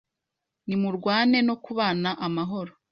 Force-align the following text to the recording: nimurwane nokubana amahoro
nimurwane 0.67 1.37
nokubana 1.47 2.09
amahoro 2.25 2.71